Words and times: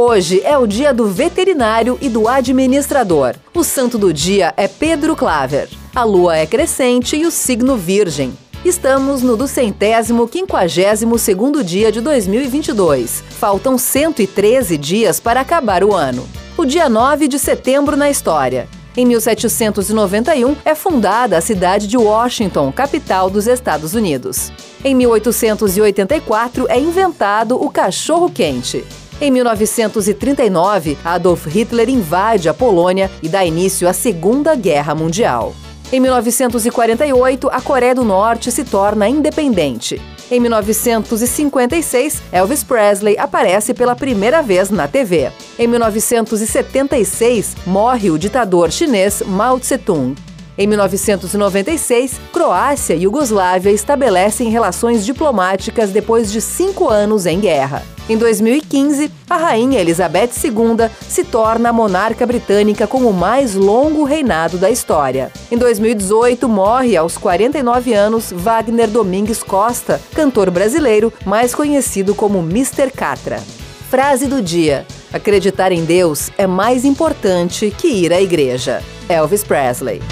Hoje 0.00 0.40
é 0.44 0.56
o 0.56 0.64
dia 0.64 0.94
do 0.94 1.08
veterinário 1.08 1.98
e 2.00 2.08
do 2.08 2.28
administrador. 2.28 3.34
O 3.52 3.64
santo 3.64 3.98
do 3.98 4.12
dia 4.12 4.54
é 4.56 4.68
Pedro 4.68 5.16
Claver. 5.16 5.68
A 5.92 6.04
lua 6.04 6.36
é 6.36 6.46
crescente 6.46 7.16
e 7.16 7.26
o 7.26 7.32
signo 7.32 7.76
virgem. 7.76 8.32
Estamos 8.64 9.22
no 9.22 9.36
duzentésimo 9.36 10.28
quinquagésimo 10.28 11.18
segundo 11.18 11.64
dia 11.64 11.90
de 11.90 12.00
2022. 12.00 13.24
Faltam 13.40 13.76
113 13.76 14.78
dias 14.78 15.18
para 15.18 15.40
acabar 15.40 15.82
o 15.82 15.92
ano. 15.92 16.28
O 16.56 16.64
dia 16.64 16.88
9 16.88 17.26
de 17.26 17.36
setembro 17.36 17.96
na 17.96 18.08
história. 18.08 18.68
Em 18.96 19.04
1791 19.04 20.54
é 20.64 20.76
fundada 20.76 21.36
a 21.36 21.40
cidade 21.40 21.88
de 21.88 21.96
Washington, 21.96 22.70
capital 22.70 23.28
dos 23.28 23.48
Estados 23.48 23.94
Unidos. 23.94 24.52
Em 24.84 24.94
1884 24.94 26.66
é 26.68 26.78
inventado 26.78 27.60
o 27.60 27.68
cachorro 27.68 28.30
quente. 28.30 28.84
Em 29.20 29.32
1939, 29.32 30.96
Adolf 31.04 31.46
Hitler 31.46 31.90
invade 31.90 32.48
a 32.48 32.54
Polônia 32.54 33.10
e 33.20 33.28
dá 33.28 33.44
início 33.44 33.88
à 33.88 33.92
Segunda 33.92 34.54
Guerra 34.54 34.94
Mundial. 34.94 35.54
Em 35.90 35.98
1948, 35.98 37.48
a 37.50 37.60
Coreia 37.60 37.96
do 37.96 38.04
Norte 38.04 38.52
se 38.52 38.62
torna 38.62 39.08
independente. 39.08 40.00
Em 40.30 40.38
1956, 40.38 42.22
Elvis 42.30 42.62
Presley 42.62 43.18
aparece 43.18 43.74
pela 43.74 43.96
primeira 43.96 44.40
vez 44.40 44.70
na 44.70 44.86
TV. 44.86 45.32
Em 45.58 45.66
1976, 45.66 47.56
morre 47.66 48.10
o 48.10 48.18
ditador 48.18 48.70
chinês 48.70 49.20
Mao 49.26 49.58
Tse-tung. 49.58 50.14
Em 50.60 50.66
1996, 50.66 52.20
Croácia 52.32 52.94
e 52.94 53.04
Iugoslávia 53.04 53.70
estabelecem 53.70 54.50
relações 54.50 55.06
diplomáticas 55.06 55.90
depois 55.90 56.32
de 56.32 56.40
cinco 56.40 56.88
anos 56.88 57.26
em 57.26 57.38
guerra. 57.38 57.84
Em 58.08 58.18
2015, 58.18 59.08
a 59.30 59.36
rainha 59.36 59.78
Elizabeth 59.80 60.30
II 60.42 60.90
se 61.08 61.22
torna 61.22 61.68
a 61.68 61.72
monarca 61.72 62.26
britânica 62.26 62.88
com 62.88 63.02
o 63.02 63.12
mais 63.12 63.54
longo 63.54 64.02
reinado 64.02 64.58
da 64.58 64.68
história. 64.68 65.30
Em 65.48 65.56
2018, 65.56 66.48
morre 66.48 66.96
aos 66.96 67.16
49 67.16 67.94
anos 67.94 68.32
Wagner 68.32 68.88
Domingues 68.88 69.44
Costa, 69.44 70.00
cantor 70.12 70.50
brasileiro 70.50 71.12
mais 71.24 71.54
conhecido 71.54 72.16
como 72.16 72.40
Mr. 72.40 72.90
Catra. 72.90 73.40
Frase 73.88 74.26
do 74.26 74.42
dia: 74.42 74.84
Acreditar 75.12 75.70
em 75.70 75.84
Deus 75.84 76.32
é 76.36 76.48
mais 76.48 76.84
importante 76.84 77.72
que 77.78 77.86
ir 77.86 78.12
à 78.12 78.20
igreja. 78.20 78.82
Elvis 79.08 79.44
Presley. 79.44 80.02